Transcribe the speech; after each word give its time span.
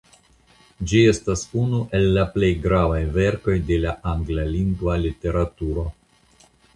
Ĝi 0.91 1.01
estas 1.09 1.41
unu 1.63 1.81
el 1.99 2.05
la 2.15 2.23
plej 2.37 2.49
gravaj 2.63 3.01
verkoj 3.17 3.57
de 3.67 3.77
la 3.83 3.93
anglalingva 4.13 4.97
literaturo. 5.05 5.85